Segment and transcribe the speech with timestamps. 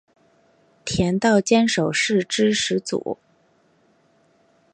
[0.83, 3.19] 田道间守是之始祖。